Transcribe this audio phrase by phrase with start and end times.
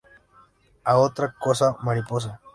[0.83, 2.41] A otra cosa, mariposa